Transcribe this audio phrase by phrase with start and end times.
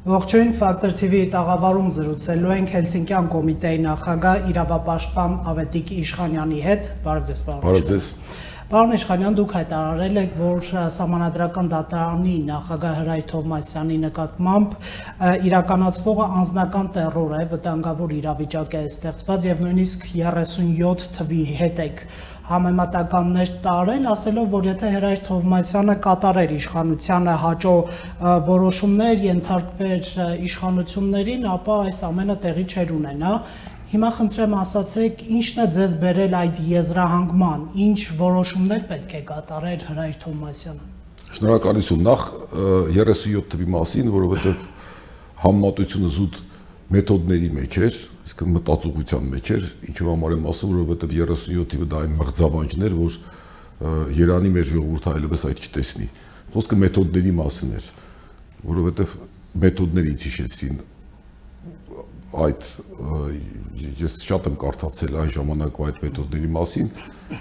[0.00, 7.42] Ողջույն Factor TV-ի տաղավարում զրուցելու ենք Հելսինկյան կոմիտեի նախագահ իրավապաշտպան Ավետիք Իշխանյանի հետ։ Բարև ձեզ,
[7.44, 8.08] պարոն։ Բարև ձեզ։
[8.70, 14.76] Պարոն Իշխանյան, դուք հայտարարել եք, որ համանadrական դատարանի նախագահ Հրայր Թովմասյանի նկատմամբ
[15.50, 22.04] իրականացվողը անձնական terror է, վտանգավոր իրավիճակ է ստեղծված եւ նույնիսկ 37 թվի հետ եք
[22.48, 27.74] համեմատականներ տարել, ասելով, որ եթե Հրայր Թովմասյանը կատարեր իշխանությանը հաջո
[28.48, 30.08] որոշումներ, ենթարկվեր
[30.50, 33.34] իշխանություններին, ապա այս ամենը տեղի չեր ունենա։
[33.90, 40.12] Հիմա խնդրեմ ասացեք, ի՞նչն է ձեզ բերել այդ եզրահանգման, ինչ որոշումներ պետք է կատարեր Հրայր
[40.24, 40.84] Թովմասյանը։
[41.30, 42.22] Շնորհակալություն։ Նախ
[42.94, 44.62] 37 թվի մասին, որովհետև
[45.42, 46.38] համեմատությունը զուտ
[46.90, 52.00] մեթոդների մեջ էր, իսկ մտածողության մեջ էր, ինչու համար եմ ասում, որովհետև 37 թիվը դա
[52.04, 53.18] այն մղձավանջն էր, որ
[54.12, 56.08] Երանի մեր ժողովուրդը այլևս այդ չտեսնի։
[56.52, 57.86] Խոսքը մեթոդների մասին էր,
[58.70, 59.14] որովհետև
[59.64, 60.82] մեթոդները ինձ հիշեցին
[62.30, 62.66] այդ
[64.00, 66.90] ես շատ եմ կարդացել այն ժամանակվա այդ մեթոդների մասին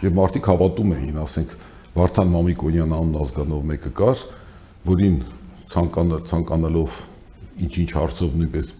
[0.05, 1.53] եւ մարդիկ հավատում էին, ասենք
[1.99, 4.23] Վարդան Մամիկոնյան անուն ազգանով մեկը կար,
[4.89, 5.19] որին
[5.73, 6.97] ցանկանա ցանկանալով
[7.65, 8.71] ինչ-ինչ հարցով նույնպես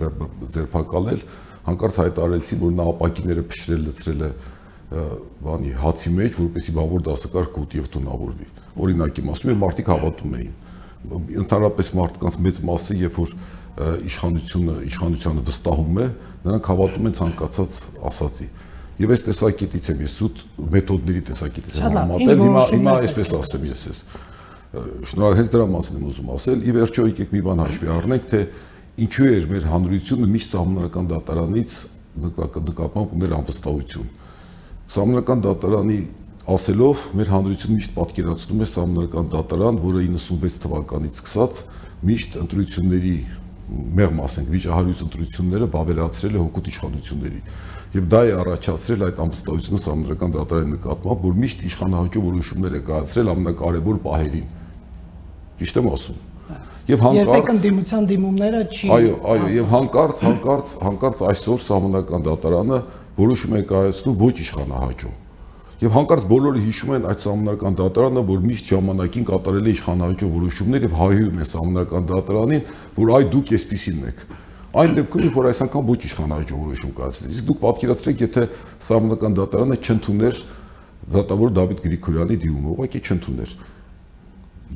[0.55, 1.23] ձերբակալել,
[1.69, 4.31] հանկարծ հայտարարեցին, որ նա ապակիները փշրել լցրել է
[4.89, 8.47] բանի հացի մեջ, որպեսի բավոր դասակար կուտ եւ տունավորվի։
[8.79, 10.55] Օրինակ իմ ասում եմ, մարդիկ հավատում էին։
[11.43, 13.35] Ընդհանրապես մարդկանց մեծ մասը, երբ որ
[14.09, 16.07] իշխանությունը իշխանությանը վստահում է,
[16.47, 17.77] նրանք հավատում են ցանկացած
[18.09, 18.47] ասացի։
[18.99, 20.41] Եվ այս տեսակետից եմ ես սուտ
[20.73, 24.01] մեթոդների տեսակետից եմ համատել։ Հիմա հիմա այսպես ասեմ ես ես։
[24.69, 28.41] Շնորհակալ հենց դրա մասին եմ ուզում ասել։ Ի վերջո եկեք մի բան հաշվի առնենք, թե
[29.01, 31.73] ինչու էր մեր հանրությունը միշտ համանական դատարանից
[32.19, 34.11] նկատմամբ ուներ անվստահություն։
[34.93, 35.97] Համանական դատարանի
[36.53, 41.59] ասելով մեր հանրությունը միշտ պատկերացնում է համանական դատարան, որը 96 թվականից սկսած
[42.09, 43.15] միշտ ընտրությունների
[43.69, 47.41] մեղմ ասենք վիճահարույց ընտրությունները բավերացրել է հոգուտ իշխանությունների
[47.89, 53.31] եւ դա է առաջացրել այդ անվստահությունը համանական դատարանի նկատմամբ, որ միշտ իշխանահաճո որոշումներ է կայացրել
[53.33, 54.58] ամենակարևոր պահերին։
[55.59, 56.19] Ճիշտ եմ ասում
[56.89, 62.79] եւ հանկարծ երբեք ընդդիմության դիմումները չի այո այո եւ հանկարծ հանկարծ հանկարծ այսօր համանական դատարանը
[63.19, 65.11] որոշում է կայացնում ոչ իշխանահաճո
[65.79, 70.85] եւ հանկարծ բոլորը հիշում են այդ համանական դատարանը որ միշտ ժամանակին կատարել է իշխանահաճո որոշումներ
[70.89, 72.63] եւ հայհոյում է համանական դատարանին
[72.99, 74.23] որ այ դուք էսպիսին եք
[74.79, 78.43] այն դեպքում որ այս անգամ ոչ իշխանահաճո որոշում կայացրել իսկ դուք պատկերացրեք եթե
[78.89, 80.41] համանական դատարանը չընդուներ
[81.09, 83.53] դատավոր Դավիթ Գրիգորյանի դիմումը ուղղակի չընդուներ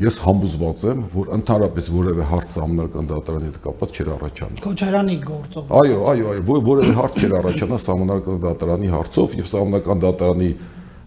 [0.02, 5.74] ես համոզված եմ, որ ընդհանրապես որևէ հարց համնական դատարանի հետ կապված չէր առաջանում։ Քոչարյանի գործով։
[5.80, 10.50] Այո, այո, այո, որևէ հարց չէր առաջանա համնական դատարանի հարցով եւ համնական դատարանի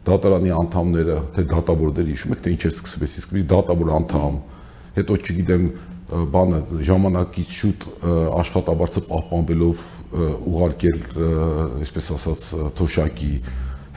[0.06, 4.36] դատարանի անդամները, թե դատավորները հիշում եք, թե ինչ է սկսվեց, իսկ մի դատավոր անդամ,
[4.96, 5.64] հետո չգիտեմ,
[6.06, 7.86] բանը ժամանակից շուտ
[8.38, 9.80] աշխատաբարձը պահպանվելով
[10.46, 11.00] ուղարկել,
[11.82, 12.44] այսպես ասած,
[12.78, 13.32] թոշակի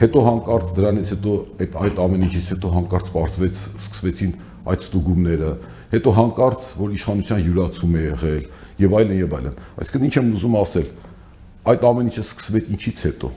[0.00, 4.32] հետո հանկարծ դրանից հետո այդ այդ ամեն ինչից հետո հանկարծ բարձվեց սկսվեցին
[4.70, 5.50] այդ ստուգումները,
[5.90, 8.44] հետո հանկարծ որ իշխանության յուրացում է եղել
[8.80, 10.90] եւ այլն եւ այլն։ Այսինքն ինչ եմ ուզում ասել,
[11.70, 13.30] այդ ամեն ինչը սկսվեց ինչից հետո։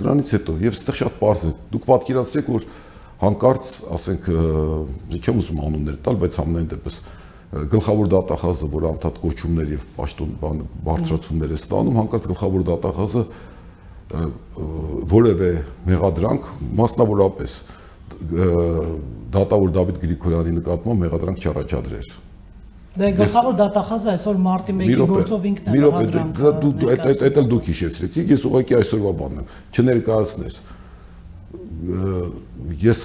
[0.00, 2.66] Դրանից հետո եւ այստեղ շատ པարզ է։ Դուք պատկերացրեք, որ
[3.20, 3.70] հանկարծ,
[4.00, 4.28] ասենք,
[5.20, 7.00] չեմ ուզում անուններ տալ, բայց ամենայն դեպս
[7.50, 13.24] գլխավոր դատախազը, որ անդադ կոչումներ եւ պաշտոն բարձրացումներ է ստանում, հանկարծ գլխավոր դատախազը
[15.10, 15.50] որևէ
[15.90, 16.46] մեղադրանք
[16.78, 17.56] մասնավորապես
[19.34, 22.08] դատավոր Դավիթ Գրիգորյանի նկատմամբ մեղադրանք չառաջադրեր։
[22.90, 28.32] Դե գլխավոր դատախազը այսօր մարտի 1-ի գործով ինքն է մեղադրանք։ Դու այդ էլ դուք հիշեցրեցիք,
[28.34, 30.54] ես ուղղակի այսօրվա բանն եմ, չներկայացներ։
[32.80, 33.00] Ես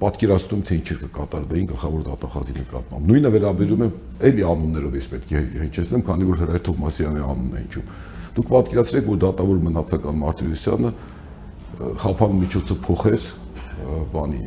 [0.00, 3.88] պատկերացնում թե ինչ կկատարվեին գլխավոր դատախազի նկատմամբ։ Նույնը վերաբերում է
[4.28, 7.90] էլի անուններով ես պետք է հնչեցնեմ, քանի որ Հրայր Թովմասյանի անունն է հնչում։
[8.36, 10.90] Դուք պատկերացրեք, որ դատավոր մնացական Մարտիրոսյանը
[11.76, 13.26] խափան միջոցը փոխեր
[14.12, 14.42] բանի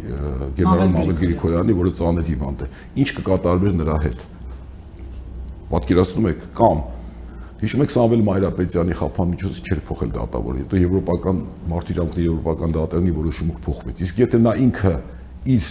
[0.58, 2.70] գեներալ Մամել Գրիգորյանի, որը ծանր հիվանդ է։
[3.04, 4.24] Ինչ կկատարվեր նրա հետ։
[5.70, 6.82] Պատկերացնում եք կամ
[7.60, 14.04] Հիշում եք Սամվել Մայրապետյանի խափամիջոցը չէր փոխել դատավորը, հետո եվրոպական մարտիրամքների եվրոպական դատարանի որոշումը փոխվեց։
[14.06, 14.94] Իսկ եթե նա ինքը
[15.56, 15.68] իր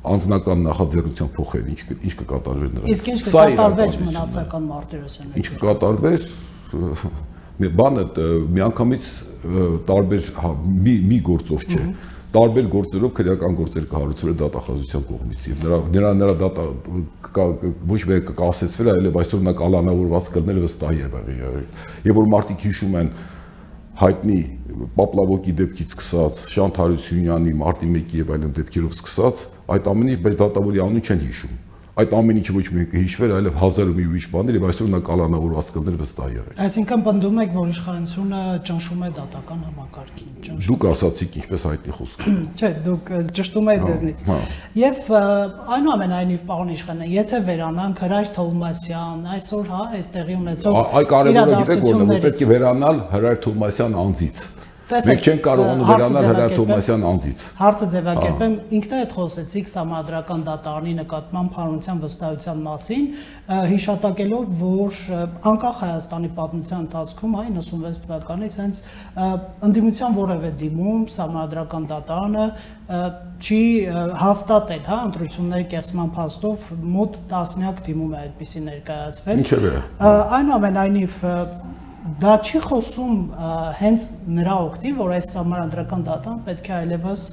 [0.00, 6.24] անձնական նախաձեռնությամբ փոխեր, ինչ ինչ կկատարվեր նրա։ Իսկ ինչ կկատարվեր մնացական մարտիրոսյանը։ Ինչ կկատարվեր
[7.60, 8.04] մի բանը
[8.56, 9.10] միանգամից
[9.90, 10.50] տարբեր հա,
[10.88, 11.84] մի մի գործով չէ
[12.30, 16.66] տարբեր գործերով քրեական գործեր կհարուցվել դատախազության կողմից եւ նրա նրա նրա դատա
[17.90, 21.32] ոչ մեկ կասեցվել այլև այսօր նա կալանավորված կլներ վստահ եղել
[22.06, 23.10] եւ որ մարդիկ հիշում են
[24.00, 24.38] հայտնի
[25.00, 29.42] Պապլավոկի դեպքից սկսած Շանթ Հարությունյանի մարտի 1-ի եւ այլն դեպքերով սկսած
[29.74, 31.58] այդ ամենի բայց դատավորի անունը չեն հիշում
[32.00, 35.00] այդ ամեն ինչը ոչ միայն կհիշվեր, այլև հազար ու մի ուրիշ բաներ եւ այսօր նա
[35.10, 40.86] կալանավորված կլներ վստահ եղել։ Այսինքն պնդում եք, որ իշխանությունը ճնշում է դատական համակարգին, ճնշում։ Դուք
[40.90, 44.24] ասացիք ինչպես հայտնի խոսքը։ Չէ, դուք ճշտում եք ձեզնից։
[44.80, 45.10] Եվ
[45.76, 52.00] այնուամենայնիվ պարոն իշխանը, եթե վերանանք Հրայր Թովմասյան, այսօր հա, այստեղի ունեցող Այ կարևորը գիտեք որն
[52.00, 54.42] է, որ պետք է վերանալ Հրայր Թովմասյան անձից
[54.90, 62.00] Մենք չենք կարողանում վերանալ Հրայր Թոմասյան անձից։ Հարցը ձևակերպեմ, ինքներդ խոսեցիք համադրական դատարանի նկատմամբ հանրության
[62.04, 63.04] վստահության մասին,
[63.70, 64.98] հիշատակելով, որ
[65.50, 68.82] անկախ Հայաստանի պատմության ընթացքում հա 96 թվականից հենց
[69.70, 72.46] ընդդիմության որևէ դիմում համադրական դատարանը
[73.40, 73.62] չի
[74.20, 76.64] հաստատել, հա, ընտրությունների կեղծման փաստով
[76.96, 79.72] մոտ 10-նյակ դիմում է այդպեսի ներկայացվել։ Ինչևէ։
[80.40, 81.14] Այնուամենայնիվ
[82.00, 83.16] դա չի խոսում
[83.80, 84.06] հենց
[84.38, 87.24] նրա օգտին, որ այս համանդրական դատան պետք է այլևս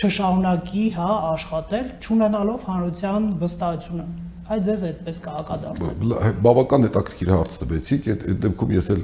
[0.00, 4.06] չշարունակի, հա, աշխատել, ճանանալով հանրության վստահությունը։
[4.50, 9.02] Այդ ձեզ այդպես կհակադարձել։ Բավական հետաքրքիր հարց տվեցիք, այդ դեպքում ես էլ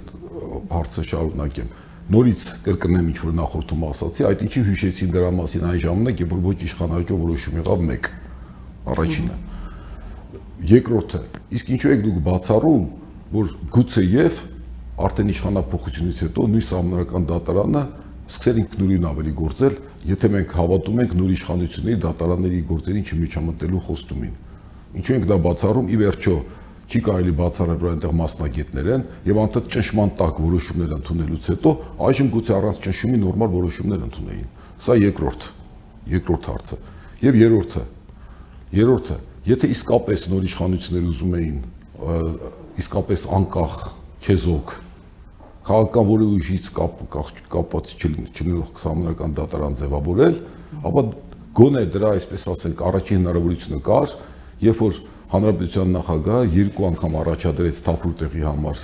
[0.74, 1.68] հարցը շարունակեմ
[2.06, 6.42] նորից կրկնեմ ինչ որ նախորդում ասացի, այդ ինչի հիշեցին դրա մասին այն ժամանակ, երբ որ
[6.46, 8.10] ոչ իշխանաճով որոշում եղավ մեկ
[8.94, 9.38] առաջինը։
[10.70, 11.22] Երկրորդը,
[11.56, 12.84] իսկ ինչու եք դուք բացառում,
[13.32, 14.42] որ գուցե եւ
[15.06, 17.82] արդեն իշխանապողությունից հետո նույն համանրական դատարանը
[18.26, 19.74] սկսել ինքնուրույն ավելի գործել,
[20.06, 24.34] եթե մենք հավատում ենք նոր իշխանությունների դատարանների գործերին չմիջամտելու խոստումին։
[24.96, 26.34] Ինչու ենք դա բացառում ի վերջո
[26.86, 31.70] չի կարելի բացառել որ այնտեղ մասնագետներ են եւ անդադ ճնշման տակ որոշումներ ընդունելուց հետո
[32.06, 34.50] այժմ գուցե առանց ճնշումի նորմալ որոշումներ ընդունեին։
[34.86, 35.48] Սա երկրորդ
[36.14, 36.78] երկրորդ հարցը։
[37.26, 37.82] Եվ երրորդը
[38.76, 41.58] երրորդը եթե իսկապես նոր իշխանություններ ուզում էին
[42.82, 43.76] իսկապես անկախ
[44.26, 44.74] չեզոք
[45.66, 47.00] քաղաքական որևէ ուժից կապ
[47.50, 50.36] կապված չլինող համանական դատարան ձևավորել,
[50.86, 51.02] ապա
[51.56, 54.12] գոնե դրա այսպես ասենք առաջին հնարավորությունը կար,
[54.66, 55.00] երբ որ
[55.32, 58.82] հանրապետության նախագահը երկու անգամ առաջադրեց թափուր տեղի համար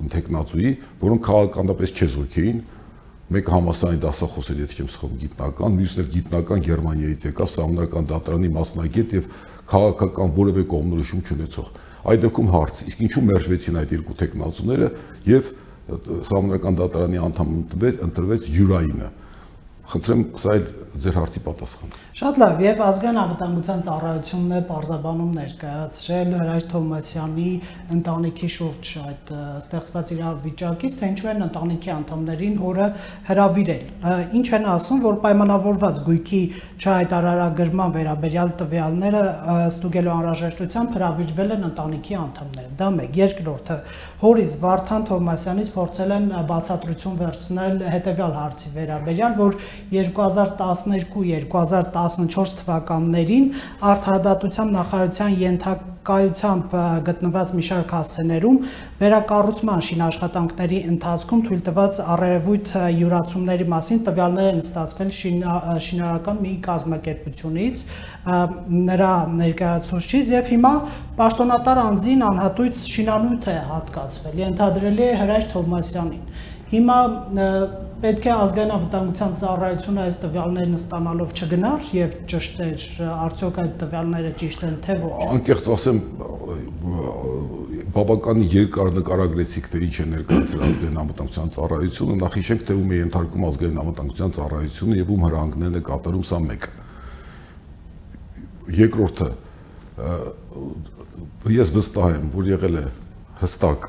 [0.00, 2.60] ընթեկնածուի, որոնք քաղաքականապես չեզոք էին,
[3.30, 8.50] մեկը համասարանի դասախոս էր, եթե չեմ սխալվում, գիտնական, մյուսն էլ գիտնական Գերմանիայից եկավ, համանական դատարանի
[8.56, 9.28] մասնագետ եւ
[9.70, 11.68] քաղաքական որևէ կողմնորոշում չունեցող
[12.00, 14.88] Այդ դեպքում հարց, իսկ ինչու մերժվեցին այդ երկու տեխնացուները
[15.28, 15.50] եւ
[16.30, 17.50] համանրական դատարանի անդամ
[18.06, 19.08] ընտրվեց Յուրայինը։
[19.90, 20.66] Խնդրեմ, սա էլ
[21.02, 27.50] ձեր հարցի պատասխանը։ Շատ լավ, եւ ազգային անվտանգության ծառայությունն է բարձաբանում ներկայացրել Հրայր Թոմասյանի
[27.94, 32.88] ընտանիքի շուրջ այդ ստեղծված իրավիճակից, թե ինչու են ընտանիքի անդամներին հորը
[33.30, 33.84] հրավիրել։
[34.40, 36.42] Ինչ են ասում, որ պայմանավորված գույքի
[36.80, 39.22] չհայտարարագրման վերաբերյալ տվյալները
[39.70, 43.78] ստուգելու անհրաժեշտությամբ հրավիրվել են ընտանիքի անդամները։ Դա մեկ, երկրորդը
[44.20, 49.56] հորից Վարդան Թոմասյանից փորձել են բացատրություն վերցնել հետեւյալ հարցի վերաբերյալ, որ
[49.92, 53.44] 2012-2014 թվականներին
[53.90, 56.64] արդարադատության նախարարության ենթակայությամբ
[57.08, 58.56] գտնված մի շարք հասցեներում
[59.00, 62.66] վերակառուցման շինաշխատանքների ընթացքում թույլ տված առերևույթ
[63.00, 67.76] յուրացումների մասին տվյալներ են ստացվել շինարարական մի կազմակերպությունից
[68.90, 70.74] նրա ներկայացուցիչից եւ հիմա
[71.20, 76.24] պաշտոնատար անձին անհատույց շինանյութ է հատկացվել ենթադրելի է Հրայր Թովմասյանին
[76.70, 76.96] Հիմա
[78.00, 84.62] պետք է ազգային անվտանգության ծառայությունը այս տվյալներն ստանալով չգնար եւ ճշտեր արդյոք այդ տվյալները ճիշտ
[84.68, 85.98] են թե ոչ։ Անկեղծ ասեմ
[87.90, 93.00] բավական երկար նկարագրեցիք թե ինչ է ներկայացրել ազգային անվտանգության ծառայությունը, նախ հիշենք թե ում է
[93.00, 96.68] ենթարկում ազգային անվտանգության ծառայությունը եւ ում հրահանգներն է կատարում սա մեկ։
[98.80, 99.30] Երկրորդը
[101.50, 102.84] ես վստահ եմ, որ եղել է
[103.40, 103.88] հստակ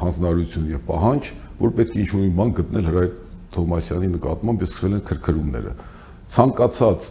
[0.00, 3.10] հանձնարարություն եւ պահանջ որ պետք է ինչ-որ մի բան գտնել Հրայր
[3.54, 5.72] Թովմասյանի նկատմամբ եւ սկսվել են քրքրումները։
[6.30, 7.08] Ցանկացած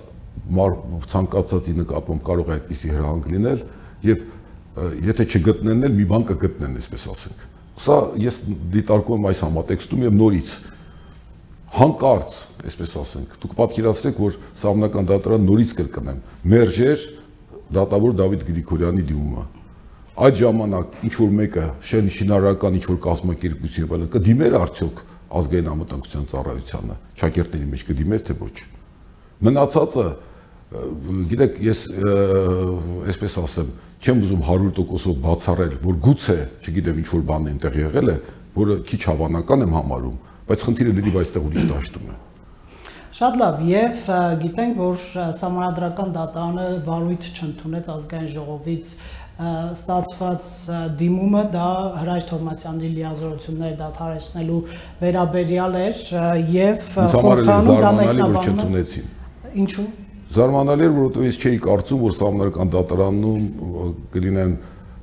[1.14, 3.64] ցանկացածի նկատմամբ կարող է այդպիսի հրահանգ լինել
[4.08, 4.24] եւ
[5.10, 7.46] եթե չգտնեն էլ մի բան կգտնեն, այսպես ասենք։
[7.80, 8.40] Սա ես
[8.76, 10.54] դիտարկում եմ այս համատեքստում եւ նորից
[11.80, 12.40] հանկարծ,
[12.70, 16.24] այսպես ասենք, դուք պատկերացրեք, որ սահմանական դատարան նորից կրկնեմ,
[16.56, 17.06] մերժեր
[17.78, 19.46] դատավոր Դավիթ Գրիգորյանի դիմումը
[20.20, 25.02] այդ ժամանակ ինչ որ մեկը շեն շինարարական ինչ որ կազմակերպություն այլն կդիմեր արդյոք
[25.40, 28.56] ազգային անվտանգության ծառայությանը ճակերտների մեջ կդիմեր թե ոչ
[29.48, 30.06] մնացածը
[31.30, 31.84] գիտեք ես
[33.10, 38.18] այսպես ասեմ չեմ ուզում 100%-ով բացառել որ գուցե չգիտեմ ինչ որ բան այնտեղ եղել է
[38.60, 40.18] որը քիչ հավանական եմ համարում
[40.50, 42.18] բայց խնդիրը լրիվ այստեղ ուրիշ դաշտում է
[43.20, 44.02] Շատ լավ, եւ
[44.40, 45.06] գիտենք, որ
[45.42, 48.92] համանդրական դատարանը վարույթ չընդունեց ազգային ժողովից
[49.40, 50.50] ստացված
[51.00, 51.68] դիմումը դա
[52.00, 54.60] Հրայր Թովմասյանի լիազորությունները դադարեցնելու
[55.00, 56.02] վերաբերյալ էր
[56.56, 59.08] եւ խորհրդանում դա մեկնաբանում
[59.64, 59.88] Ինչու։
[60.30, 63.46] Զարմանալի էր, որովհետև ես չէի կարծում, որ համանական դատարանում
[64.14, 64.58] կլինեն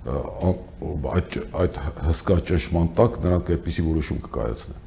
[0.06, 4.84] այդ այդ հսկա ճշմարտ տակ նրանք այդպիսի որոշում կկայացնեն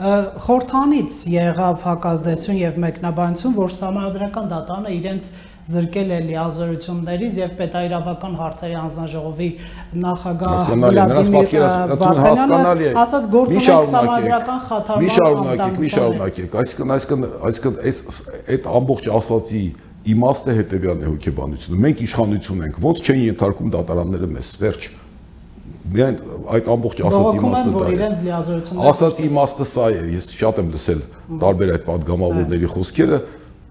[0.00, 5.26] խորթանից եղավ հակազդեցություն եւ մեկնաբանություն, որ համանդրական դատարանը իրենց
[5.70, 9.50] զրկել է լիազորություններից եւ պետաիրավական հարցերի հանձնաժողովի
[10.04, 11.54] նախագահ Վլադիմիր
[12.00, 18.02] Վարդանյանը ասաց գործում է համագրական խաթարման մի շարունակեք, մի շարունակեք, այսինքն այսինքն այսինքն այս
[18.56, 19.62] այդ ամբողջ ասացի
[20.10, 24.86] իմաստը հետեւյալն է հոգեբանությունը։ Մենք իշխանություն ենք, ոնց չեն ենթարկում դատարանները մեզ, վերջ
[25.90, 26.16] միայն
[26.54, 31.00] այդ ամբողջ ասացի իմաստը դա է։ Ասացի իմաստը սա է, ես շատ եմ լսել
[31.42, 33.18] տարբեր այդ падգամավորների խոսքերը,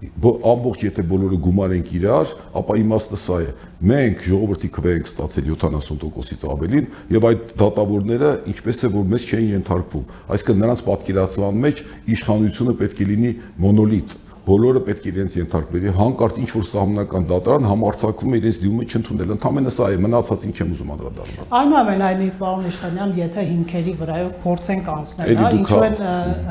[0.00, 2.30] ամբողջ եթե բոլորը գումարենք իրար,
[2.60, 3.50] ապա իմաստը սա է։
[3.90, 9.52] Մենք ժողովրդի քվե ենք ստացել 70%-ից ավելին եւ այդ դատավորները ինչպես է որ մեզ չէին
[9.58, 11.84] ենթարկվում։ Այսինքն նրանց պատկերացման մեջ
[12.16, 17.66] իշխանությունը պետք է լինի մոնոլիտ բոլորը պետք է իրենց ենթարկվերի հանկարծ ինչ որ սահմանական դատարան
[17.70, 23.12] համարցակվում է իրենց դիմումը չընդունել ընդամենը սա է մնացածին չեմ ուզում անդրադառնալ այնուամենայնիվ պարոն Իշխանյան
[23.20, 26.00] եթե հիմքերի վրայով փորձենք անցնել հա ինչու են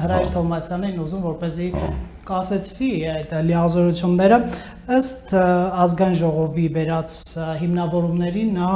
[0.05, 1.69] Հրայր Թոմասյանին ուզում որպեսզի
[2.27, 4.37] կասեցվի այդ լիազորությունները
[4.89, 5.33] ըստ
[5.83, 7.15] ազգային ժողովի վերած
[7.61, 8.69] հիմնավորումների նա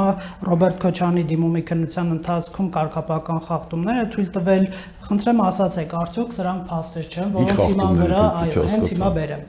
[0.48, 4.68] Ռոբերտ Քոչյանի դիմումի քննության ընթացքում կարգապական խախտումները թույլ տվել
[5.04, 9.42] Խնդրեմ ասացեք, արդյոք սրանք փաստեր չեն, որոնց հիման վրա, այո, հենց հիմա բերեմ։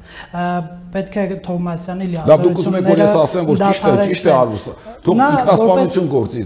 [0.95, 4.27] Պետք է Թովմասյանի լիազորությունները Լավ, դուք ուզում եք որ ես ասեմ, որ ճիշտ է, ճիշտ
[4.27, 6.43] է արվում։ Թող ինքնասպանություն գործի։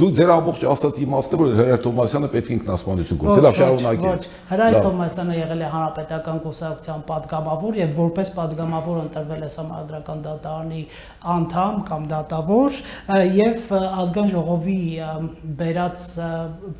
[0.00, 4.24] Դու ձեր ամբողջ ասած իմաստը որ Հրայր Թոմասյանը պետք է ինքնասպանություն գործի։ Լավ, շարունակի։ Ոչ,
[4.50, 10.82] Հրայր Թոմասյանը եղել է Հանրապետական կուսակցության падգամավոր եւ որպես падգամավոր ընտրվել է համադրական դատարանի
[11.34, 12.78] անդամ կամ դատավոր
[13.40, 14.80] եւ ազգային ժողովի
[15.60, 16.06] բերած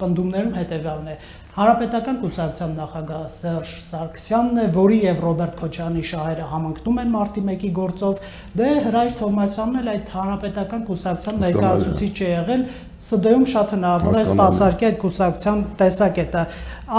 [0.01, 1.17] պնդումներում հետեւյալն է.
[1.51, 7.71] Հանրապետական կուսակցության նախագահ Սերժ Սարգսյանն է, որի եւ Ռոբերտ Քոչյանի շահերը համընկնում են մարտի 1-ի
[7.79, 8.29] գործով,
[8.61, 12.65] դե Հրայր Թոմասյանն էլ այդ հանրապետական կուսակցության ներկայացուցիչ է եղել,
[13.01, 16.43] ՍԴ-ում շատ հնարավոր է սпасարկի այդ գուսակցության տեսակետը։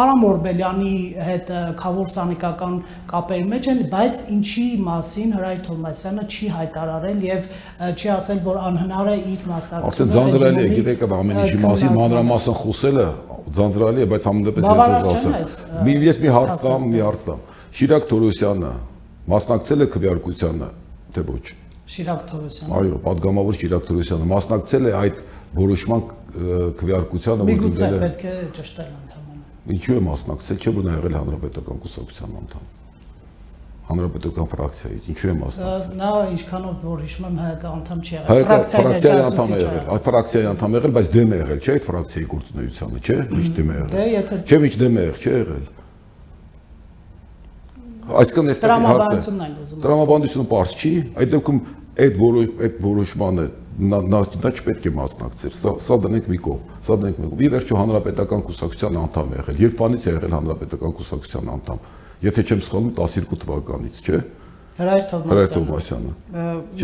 [0.02, 0.94] Արամ Օրբելյանի
[1.28, 2.76] հետ քավոր սանիկական
[3.12, 7.50] կապերի մեջ են, բայց ինչի մասին Հրայր Թոմասյանը չի հայտարարել եւ
[7.92, 12.58] չի ասել, որ անհնար է իր մասնակցությունը։ Արդեն ձանձրալի է, գիտեք, ամեն ինչի մասին մանրամասն
[12.62, 13.08] խոսելը
[13.62, 15.36] ձանձրալի է, բայց համենպես ես ասեմ։
[15.86, 17.44] Մի ես մի հարց տամ, մի հարց տամ։
[17.82, 18.72] Շիրակ Թորոսյանը
[19.32, 20.70] մասնակցել է քվեարկությանը,
[21.12, 21.44] թե ոչ։
[21.92, 25.22] Շիրակ Թորոսյանը։ Այո, падգամավոր Շիրակ Թորոսյանը մասնակցել է այդ
[25.58, 26.04] որոշման
[26.82, 30.94] քվեարկությանը, որ դիմել է։ Միգուցե պետք է ճշտել ընդհանրապես։ Ինչու է մասնակցել, չէ՞ որ նա
[31.02, 32.70] եղել հանրապետական կուսակցության անդամ
[33.92, 39.24] հանրապետական ֆրակցիայից ինչու է մասնակցել նա ինչքանով որ հիշում եմ հայկական անդամ չի եղել ֆրակցիայի
[39.26, 43.02] անդամ է եղել այդ ֆրակցիայի անդամ եղել բայց դեմ է եղել չէ այդ ֆրակցիայի գործունեությանը
[43.02, 45.66] չէ միշտ դեմ է եղել դե եթե չէ միշտ դեմ է եղել չէ եղել
[48.22, 49.20] այսինքն այստեղ հարցը
[49.82, 51.60] տրամաբանությունը པարզ չի այդ դեպքում
[52.02, 53.46] այդ որոշ այդ որոշմանը
[53.80, 57.42] նա նա նա չպետք է մասնակցեր սա սա դնենք մի կողմ սա դնենք մի կողմ
[57.46, 61.80] ի վերջո հանրապետական կուսակցության անդամ է եղել երբ բանից է եղել հանրապետական կուսակցության անդամ
[62.22, 64.18] եթե չեմ սխալվում 12 թվականից, չէ՞։
[64.78, 66.12] Հրայր Թովմասյանը։ Հրայր Թովմասյանը։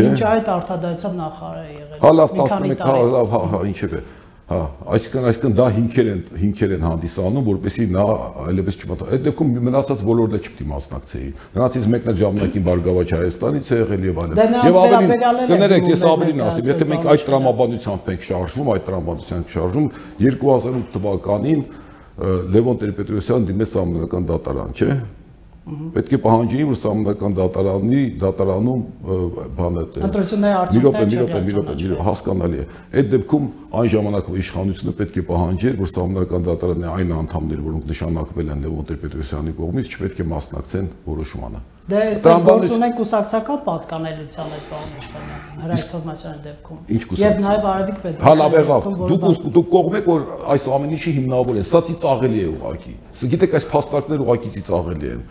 [0.03, 4.01] Ինչ այդ արտադայությամբ նախարար է եղել։ Հա լավ 11, հա լավ, հա, հա, ինչև է։
[4.48, 4.58] Հա,
[4.96, 8.04] այսինքն այսինքն դա հիմքեր են հիմքեր են հանդիսանում, որպեսզի նա
[8.48, 13.12] այլևս չմտա։ Այդ դեպքում մնացած բոլորն էլ չպետք է մասնակցեին։ Նրանցից մեկն է ժամանակին Բարգավաճ
[13.18, 15.12] Հայաստանից է եղել եւ այլն։ Եվ ավելին
[15.51, 19.92] կներեք, ես ավելին ասեմ, եթե մենք այդ տրամաբանությամբ ենք շարժվում, այդ տրամաբանությամբ շարժվում
[20.24, 21.62] 2008 թվականին
[22.56, 24.94] Լևոն Տեր-Պետրոսյան դիմեց համանական դատարան, չէ՞
[25.68, 28.84] Պետք է պահանջեի, որ համանդական դատարանի դատարանում
[29.58, 34.42] բանը ընտրությունների արդյունքները մի րոպե, մի րոպե, մի րոպե, հասկանալի է։ Այդ դեպքում այն ժամանակվա
[34.48, 39.92] իշխանությունը պետք է պահանջեր, որ համանդական դատարանի այն անդամները, որոնք նշանակվել են Լևոն Տեր-Պետրոսյանի կողմից,
[39.98, 46.80] չպետք է մասնակցեն որոշմանը։ Դե այստեղ գործունեն կուսակցական պատկանելիության այդ բանը իշխանան Հրայր Թովմասյանի դեպքում։
[46.98, 50.96] Ինչ կուսակցություն։ Եվ նաև Արևիկ Պետրոսյանի։ Հա լավ եղավ։ Դուք դուք կողմեք որ այս ամեն
[50.98, 52.94] ինչի հիմնավոր է։ Սա ծիծաղելի է ուղակի։
[53.32, 55.24] Գիտեք այս փաստարկները ուղակի ծիծաղելի են։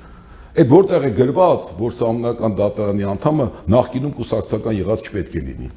[0.57, 5.69] Այդ որտեղ է գրված, որ սահմանական դատարանի անդամը նախկինում կուսակցական եղած չպետք է լինի։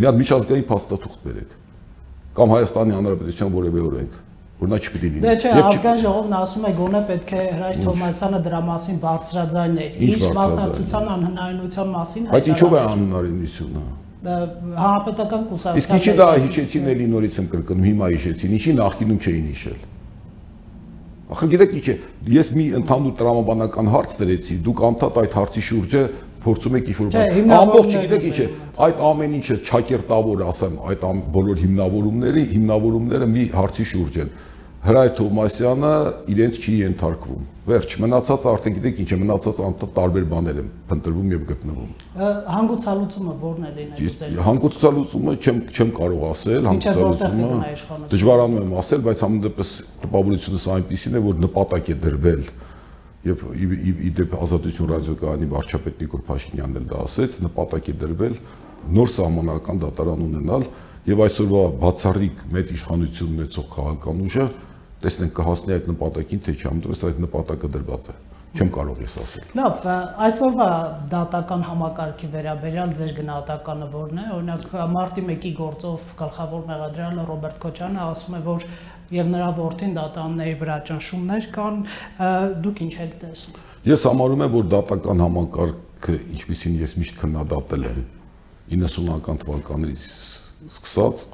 [0.00, 1.56] Մի հատ միջազգային փաստաթուղթ բերեք
[2.40, 4.12] կամ Հայաստանի Հանրապետության որևէ օրենք,
[4.60, 8.40] որ նա չպիտի լինի։ Դե չէ, ազգային ժողովն ասում է գոնե պետք է Հրայր Թոմասյանը
[8.46, 13.84] դրա մասին բարձրաձայներ։ Ինչ մասնակցության անհնարինության մասին հայտարարել։ Բայց ինչով է անհնարինությունը
[14.20, 19.46] հանրապետական կուսակցության Իսկ ինչի դա հիշեցին էլի նորից եմ կրկնում, հիմա հիշեցին, ինչի նախկինում չէին
[19.50, 19.80] հիշել։
[21.30, 21.94] Ախր գիտեք ինչ է,
[22.34, 26.02] ես մի ընդհանուր տրամաբանական հարց դրեցի, դուք անդադ այդ հարցի շուրջը
[26.40, 28.46] փորձում եք ինֆորմացիա։ Ամբողջ գիտեք ինչ է,
[28.86, 31.04] այդ ամեն ինչը ճակերտավոր ասեմ, այդ
[31.36, 34.32] բոլոր հիմնավորումների, հիմնավորումները մի հարցի շուրջ են։
[34.80, 35.88] Հրայ Թովմասյանը
[36.32, 41.34] իրենց չի ենթարկվում։ Վերջ, մնացած արդեն գիտեք ինչ է, մնացած անտը տարբեր բաներ են փնտրվում
[41.34, 41.90] եւ գտնվում։
[42.54, 47.50] Հանգուցալուծումը ո՞րն է լինելու։ Հանգուցալուծումը չեմ չեմ կարող ասել, հանգուցալուծումը
[48.14, 52.42] դժվարանում եմ ասել, բայց համենայնպես տպավորությունս այնպեսին է, որ նպատակ է դրվել
[53.20, 53.44] եւ
[54.08, 58.38] իդեպ ազատություն ռադիոկայանի վարչապետ Նիկոլ Փաշինյանն էլ դա ասեց, նպատակ է դրվել
[58.96, 60.64] նոր սահմանական դատարան ունենալ
[61.10, 64.46] եւ այսօրվա բացառիկ մեծ իշխանություն ունեցող քաղաքական ուժը
[65.04, 68.18] տեսնենք կհասնի այդ նպատակին, թե չի, ամենից այդ նպատակը դրված է։
[68.50, 69.84] Չեմ կարող ես ասել։ Լավ,
[70.26, 70.68] այսօրվա
[71.12, 78.02] դատական համակարգի վերաբերյալ ձեր գնահատականը ո՞րն է։ Օրինակ մարտի 1-ի գործով գլխավոր մեղադրյալը Ռոբերտ Քոչյանը
[78.10, 78.66] ասում է, որ
[79.10, 81.78] եւ նրա ворթին դատանների վրա ճնշումներ կան
[82.62, 88.00] դուք ինչ եք տեսնում ես համարում եմ որ դատական համակարգը ինչպեսին ես միշտ քննադատել եմ
[88.70, 90.04] 90-ական թվականներից
[90.70, 91.24] սկսած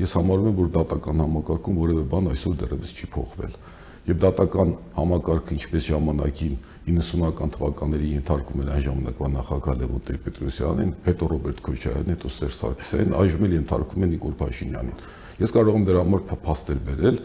[0.00, 3.58] ես համարում եմ, որ դատական համակարգում որևէ բան այսօր դեռևս չի փոխվել։
[4.04, 11.28] Եվ դատական համակարգը ինչպես ժամանակին 90-ական թվականների ենթարկում էր այն ժամանակվա նախագահ Լևոն Տեր-Պետրոսյանին, հետո
[11.32, 14.98] Ռոբերտ Քոչարյանին, հետո Սերժ Սարգսյանին, այժմ էլ ենթարկում են Նիկոլ Փաշինյանին։
[15.40, 17.16] Ես կարող եմ դրա համար փաստեր բերել։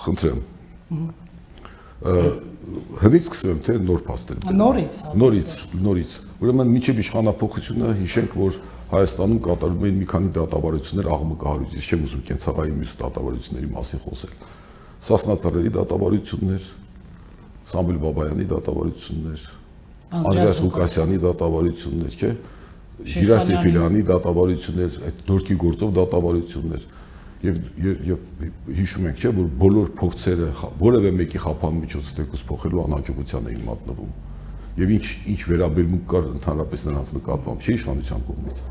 [0.00, 0.40] Խնդրեմ։
[3.04, 8.56] Հնից սկսեմ թե նոր փաստեր։ Նորից։ Նորից, նորից։ Ուրեմն միջև իշխանապողությունը հիշենք, որ
[8.90, 14.32] Հայաստանում կատարվում էին մի քանի դատավարություններ աղմկահարույց, ես չեմ ուզում կենցաղային մյուս դատավարությունների մասին խոսել։
[15.10, 16.64] Սասնացարերի դատավարություններ,
[17.70, 19.44] Սամվել Բաբայանի դատավարություններ,
[20.20, 22.32] Անդրեաս Ղուկասյանի դատավարություններ, չէ՞։
[23.10, 26.82] Ժիրայր Սեֆիլյանի դատավարություններ, այդ նորքի գործով դատավարություններ
[27.40, 28.18] եւ եւ
[28.76, 30.48] հիշում ենք չէ որ բոլոր փորձերը
[30.80, 34.10] որևէ մեկի խափան միջոցով դեկոս փոխելու անհաջողության էին մատնվում
[34.78, 38.62] եւ ինչ ինչ վերաբերմունք կար ընդհանրապես նրանց նկատմամբ չէ իշխանության կողմից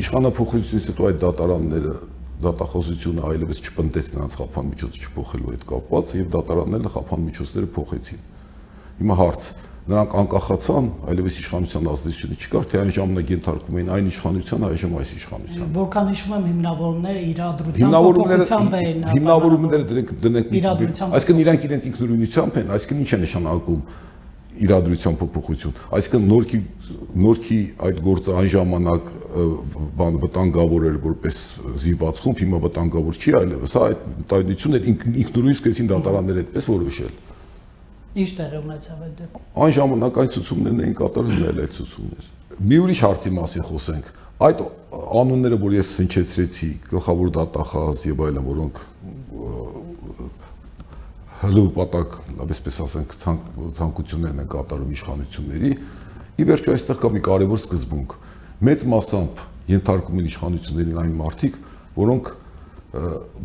[0.00, 1.94] իշխանապողությունից հետո այդ դատարանները
[2.40, 8.22] դատախոսությունը այլևս չպնտեց նրանց խափան միջոց չփոխելու հետ կապված եւ դատարանները խափան միջոցները փոխեցին։
[9.00, 9.44] Հիմա հարց.
[9.90, 15.12] Նրանք անկախացան, այլևս իշխանության ազդեցությունը չկար, թե այն ժամանակ ենթարկվում էին այն իշխանության, այժմ այս
[15.20, 22.60] իշխանության։ Որքան հիշում եմ հիմնավորումները իրադրության փոփոխությամբ էին։ Հիմնավորումները դրանք դրանք այսինքն իրանք իրենց ինքնուրույնությամբ
[22.60, 23.82] են, այսինքն ինչ է նշանակում
[24.60, 26.60] իրադրության փոփոխություն։ Այսինքն նորքի
[27.24, 29.10] նորքի այդ գործը այն ժամանակ
[30.00, 31.36] բան վտանգավոր էր որպես
[31.84, 37.12] զինված խումբ, հիմա վտանգավոր չի այլևս, հա այդ տարիությունն ինքնուրույն սկսեցին դատարանները այդպես որոշել։
[38.10, 42.80] Ինչ տեղ ունեցավ այդ դեպքում։ Այն ժամանակ այն ցուցումներն էին կատարում ել այդ ցուցումներ։ Մի
[42.80, 44.08] ուրիշ հարցի մասին խոսենք։
[44.40, 44.60] Այդ
[45.20, 48.80] անունները, որ ես հնչեցրեցի, գլխավոր դատախազ եւ այլն, որոնք
[51.40, 53.14] հլուպատակ, այսպես ասենք,
[53.78, 55.70] ցանկություններն են կատարում իշխանությունների,
[56.40, 58.14] ի վերջո այստեղ կա մի կարևոր սկզբունք։
[58.68, 61.56] Մեծ մասամբ ենթարկում են իշխանություններին այն մարդիկ,
[61.96, 62.30] որոնք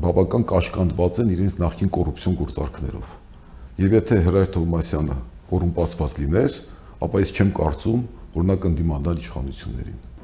[0.06, 3.14] բավական կաշկանդված են իրենց նախկին կոռուպցիոն գործարքներով։
[3.86, 5.18] Եվ եթե Հրայր Թովմասյանը
[5.52, 6.60] կոռումպացված լիներ,
[7.06, 8.04] ապա ես չեմ կարծում,
[8.36, 10.15] որ նա կընդդիմանար իշխանություններին։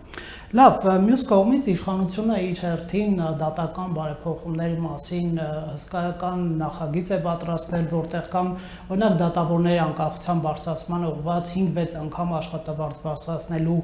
[0.51, 8.49] Լավ, մյուս կողմից իշխանությունը իր հերթին դատական բարեփոխումների մասին հսկայական նախագիծ է պատրաստել, որտեղ կամ
[8.91, 13.77] օրինակ դատավորների անկախության բարձրացման ուղղված 5-6 անգամ աշխատավարձ բարձրացնելու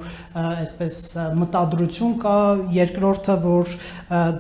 [0.44, 1.00] այսպես
[1.40, 2.36] մտադրություն կա,
[2.82, 3.78] երկրորդը, որ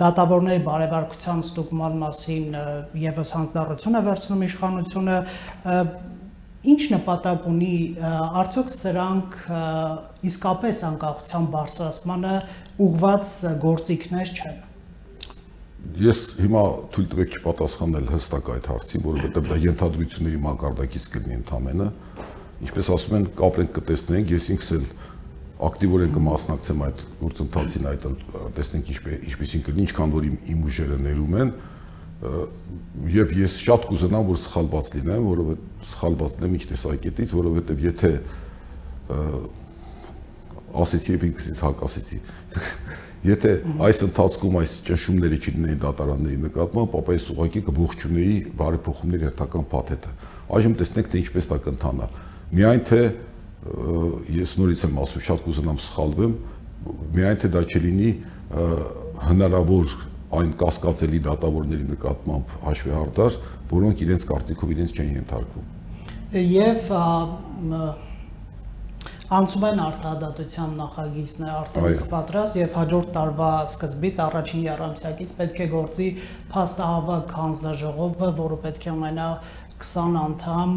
[0.04, 2.60] դատավորների բարեվարկության ստուգման մասին
[3.08, 5.18] եւս հանձնառություն է վերցնում իշխանությունը
[6.74, 7.74] ինչ նպատակ ունի
[8.44, 9.36] արդյոք սրանք
[10.32, 12.38] իսկապես անկախության բարձրացմանը
[12.88, 13.36] ուղված
[13.68, 14.64] գործիքներ չեն
[15.98, 16.62] Ես հիմա
[16.94, 21.88] թույլ տվեք չպատասխանել հստակ այդ հարցին, որովհետև դա ենթադրությունների մակարդակից կլինի ընդամենը։
[22.68, 24.86] Ինչպես ասում են, կապրենք կտեսնենք, ես ինքս էլ
[25.68, 28.08] ակտիվորեն կմասնակցեմ այդ գործընթացին, այդ
[28.58, 31.54] տեսնենք ինչպես ինչպեսին կլինի, ինչքան որ իմ, իմ ուժերը ներում են,
[32.18, 38.12] եւ ես շատ կուզենամ որ սխալված լինեմ, որովհետեւ սխալված լինեմ ինչ տեսակետից, որովհետեւ եթե
[40.82, 42.22] ասեցի եւ ինքսից հակասեցի։
[43.28, 43.52] Եթե
[43.82, 50.12] այս ընթացքում այս ճնշումները չլինեին դատարանների նկատմամբ, ապա ես ուղղակի կողջունեի բարեփոխումների հերթական փաթեթը։
[50.58, 52.10] Այժմ տեսնենք թե ինչպես դա կընթանա։
[52.54, 53.02] Միայն թե
[54.38, 56.38] ես նորից եմ ասում, շատ կուզենամ սխալվեմ,
[57.18, 58.12] միայն թե դա չլինի
[59.28, 59.98] հնարավոր
[60.36, 63.38] այն կասկածելի դատավորների նկատմամբ հաշվեհարդար,
[63.72, 65.68] որոնք իրենց կարծիքով իրենց չեն ենթարկվում։
[66.44, 66.92] Եվ
[69.28, 75.68] անցում են արտահայտության նախագիծն է արտահայտ պատրաստ եւ հաջորդ տարվա սկզբից առաջին երամսյակից պետք է
[75.74, 76.10] գործի
[76.54, 79.30] փաստահավաք հանձնաժողովը, որը պետք է ունենա
[79.78, 80.72] 20 անդամ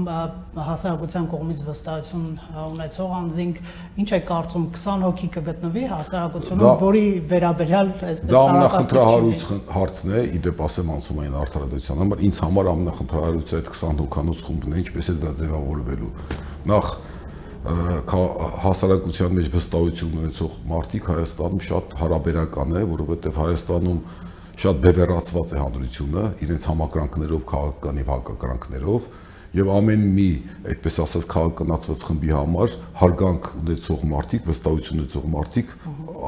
[0.61, 2.25] հասարակության կողմից վստահություն
[2.61, 3.61] ունեցող անձինք
[4.03, 9.47] ինչ է կարծում 20 հոգի կգտնվի հասարակությունում, որի վերաբերյալ այսպես Դա ամենախնդրահարույց
[9.79, 14.83] հարցն է, իդեպ ասեմ անցումային արդարադատության համար, ինձ համար ամենախնդրահարույցը այդ 20 հոգանոց խումբն է,
[14.85, 16.13] ինչպես է դա ձևավորվելու։
[16.71, 16.93] Նախ
[17.61, 23.99] հասարակության մեջ վստահություն ունեցող մարդիկ Հայաստանում շատ հարաբերական է, որովհետև Հայաստանում
[24.61, 29.11] շատ բևեռացված է հանրությունը իրենց համակրանքներով, քաղաքական եւ հակակրանքներով
[29.51, 30.29] եւ ամեն մի,
[30.71, 35.73] այդպես ասած, քաղաքականացված խմբի համար հարգանք ունեցող մարդիկ, վստահություն ունեցող մարդիկ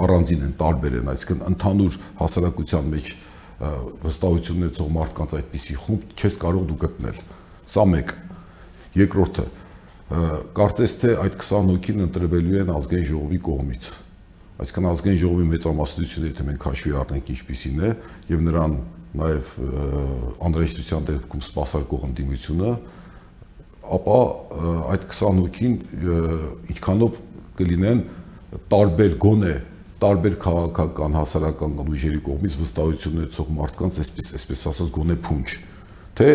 [0.03, 3.13] առանձին են, տարբեր են, այսինքն ընդհանուր հասարակության մեջ
[4.03, 7.21] վստահություն ունեցող մարդկանց այդպիսի խումբ չես կարող դու գտնել։
[7.73, 8.15] Սա մեկ։
[8.93, 9.45] Երկրորդը,
[10.13, 13.87] կարծես թե այդ 20 հոգին ընտրվելու են ազգային ժողովի կողմից։
[14.63, 17.93] Այսինքն ազգային ժողովի մեծամասնությունը, եթե մենք հաշվի առնենք ինչպիսին է
[18.33, 18.75] եւ նրան
[19.23, 19.53] նաեւ
[20.49, 22.71] անհրաժեշտության դեպքում սпасարկող ընդդիմությունը,
[23.97, 24.19] ապա
[24.93, 25.75] այդ 20 հոգին
[26.77, 27.21] ինչքանով
[27.59, 28.03] կլինեն
[28.73, 29.55] տարբեր գոնե
[30.03, 35.55] տարբեր քաղաքական հասարակական ուժերի կողմից վստահություն ունեցող մարդկանց այսպես այսպես ասած գոնե փունջ
[36.19, 36.31] թե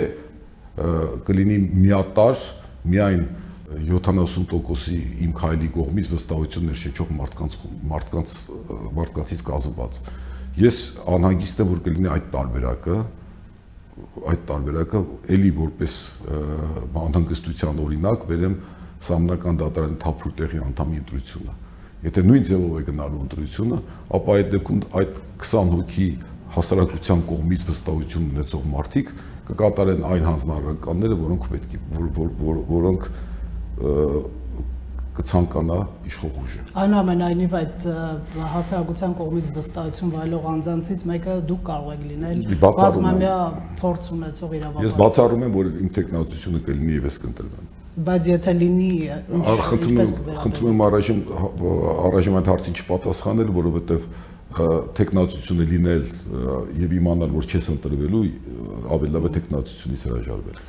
[1.27, 2.45] կլինի միատար
[2.93, 7.57] միայն մի 70%-ի իմ քայլի կողմից վստահություն ներշնչող մարդկանց
[7.91, 8.35] մարդկանց
[8.95, 9.99] մարդկանցից կազմված։
[10.61, 10.77] Ես
[11.11, 12.95] անհագիստ եմ որ կլինի այդ տարբերակը,
[14.31, 15.01] այդ տարբերակը
[15.35, 15.97] ելի որպես
[17.03, 18.57] անհանգստության օրինակ վերեմ
[19.07, 21.55] սամնական դատարանի թափուր տեղի անդամի ընտրությունը։
[22.07, 23.77] Եթե նույն ձևով է գնալու ընտրությունը,
[24.17, 26.09] ապա այդ դեպքում այդ 20 հոգի
[26.55, 29.09] հասարակության կողմից վստահություն ունեցող մարդիկ
[29.47, 33.09] կկատարեն այն հանձնարարականները, որոնք պետք է որ, որ, որ, որոնք
[35.17, 37.85] կցանկանա իշխող ուժը։ Այնուամենայնիվ այդ
[38.53, 43.33] հասարակության կողմից վստահություն վայելող անձանցից մեկը դուք կարող եք լինել բազմամյա
[43.81, 48.51] փորձ ունեցող իրավաբան։ Ես բացառում եմ, որ իմ տեխնոլոգիությունը կլինի եւ ես կընտրվեմ։ Բայց եթե
[48.61, 48.89] լինի
[49.67, 51.21] խնդրում եմ խնդրում եմ առայժմ
[52.07, 54.09] առայժմ այդ հարցին չպատասխանել, որովհետեւ
[55.01, 56.03] տեխնոլոգիությունը լինել
[56.77, 58.21] եւ իմանալ, որ չես ընտրվելու,
[58.95, 60.61] ավելի լավ է տեխնոլոգիությունից հրաժարվել։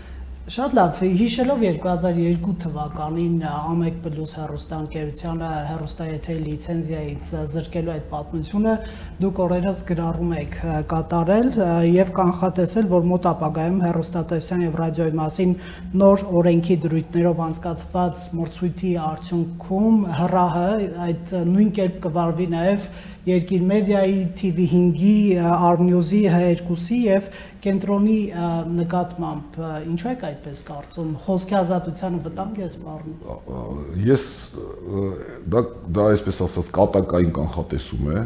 [0.49, 8.77] Շատ լավ, հիշելով 2002 թվականին Ամեկ Պլյուս հեռուստաընկերությանը հեռուստաեթերի լիցենզիայից զրկելու այդ պատմությունը
[9.25, 10.57] դուք օրերս գրառում եք
[10.93, 11.51] կատարել
[11.93, 15.55] եւ կանխատեսել, որ մոտ ապագայում հեռուստատեսության եւ ռադիոյի մասին
[16.01, 22.91] նոր օրենքի դրույթներով անցկացված մրցույթի արդյունքում ՀՌՀ այդ նույն կերպ կվարվի նաեւ
[23.27, 27.27] Երկիր մեդիայի, TV5-ի, Arnews-ի, H2-ի եւ
[27.65, 28.19] կենտրոնի
[28.79, 29.59] նկատմամբ
[29.91, 33.19] ինչու եք այդպես կարծում խոսքի ազատությանը վտանգ է սպառնում?
[34.07, 34.27] Ես
[35.55, 35.65] դա
[35.99, 38.23] դա այսպես ասած կատակային կանխատեսում է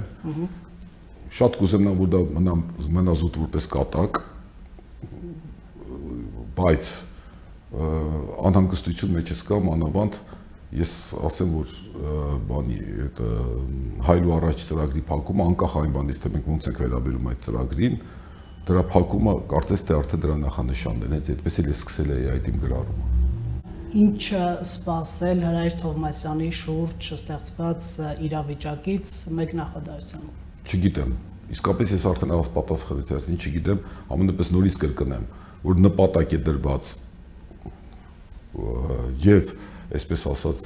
[1.32, 2.54] շատ կուզենամ որ դա մնա
[2.98, 4.20] մնա զուտ որպես կատակ
[6.60, 6.92] բայց
[8.52, 10.18] անհանգստություն մեջս կա մանավանդ
[10.72, 10.92] ես
[11.28, 11.72] ասեմ որ
[12.48, 13.18] բանի այդ
[14.06, 17.96] հայլու առաջ ծրագրի փակումը անկախ այն բանից թե մենք ոնց ենք վերաբերում այդ ծրագրին
[18.68, 22.48] դրա փակումը կարծես թե արդեն դրա նախանշանն է հենց այդպես էլ է սկսել է այդ
[22.52, 23.10] իմ գրառումը
[24.02, 27.90] ինչը սпасել հրայր Թովմասյանի շուրջ ստեղծված
[28.28, 31.12] իրավիճակից մեկ նախադասությամբ չգիտեմ
[31.52, 33.82] իսկապես ես արդեն ավս պատասխանեցի արդեն չգիտեմ
[34.16, 35.26] ամենպես նորից կրկնեմ
[35.66, 36.94] որ նպատակ է դրված
[39.26, 39.52] եւ և
[39.98, 40.64] այսպես ասած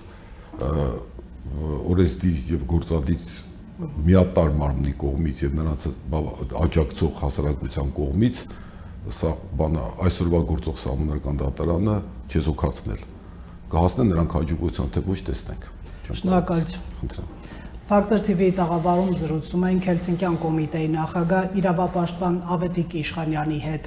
[1.87, 3.27] օրենսդիր եւ գործադիր
[4.07, 5.87] միատար մարմնի կողմից եւ նրանց
[6.63, 8.41] աջակցող հասարակության կողմից
[9.17, 11.97] սա բանը այսօրվա գործող սահմանական դատարանը
[12.33, 13.03] չեզոքացնել
[13.75, 15.69] կհասնեն նրանք հաջողության թե ոչ տեսնենք
[16.07, 17.35] շնորհակալություն խնդրեմ
[17.87, 23.85] Factor TV-ի տաղավարում զրուցում ենք Հելսինկյան կոմիտեի նախագահ իրավապաշտպան Ավետիք Իշխանյանի հետ